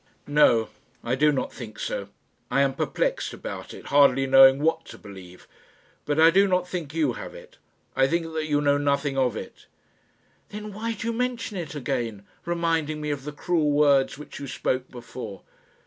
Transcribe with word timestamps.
"No; 0.25 0.69
I 1.03 1.13
do 1.13 1.31
not 1.31 1.53
think 1.53 1.77
so; 1.77 2.09
I 2.49 2.61
am 2.63 2.73
perplexed 2.73 3.33
about 3.33 3.71
it, 3.71 3.85
hardly 3.93 4.25
knowing 4.25 4.57
what 4.57 4.83
to 4.85 4.97
believe; 4.97 5.47
but 6.05 6.19
I 6.19 6.31
do 6.31 6.47
not 6.47 6.67
think 6.67 6.91
you 6.95 7.13
have 7.13 7.35
it; 7.35 7.59
I 7.95 8.07
think 8.07 8.33
that 8.33 8.47
you 8.47 8.61
know 8.61 8.79
nothing 8.79 9.15
of 9.15 9.35
it." 9.37 9.67
"Then 10.49 10.73
why 10.73 10.93
do 10.93 11.05
you 11.05 11.13
mention 11.13 11.55
it 11.55 11.75
again, 11.75 12.25
reminding 12.45 12.99
me 12.99 13.11
of 13.11 13.25
the 13.25 13.31
cruel 13.31 13.69
words 13.69 14.17
which 14.17 14.39
you 14.39 14.47
spoke 14.47 14.89
before?" 14.89 15.43